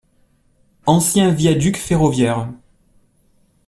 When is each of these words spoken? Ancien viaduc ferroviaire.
Ancien 0.87 1.29
viaduc 1.29 1.77
ferroviaire. 1.77 2.49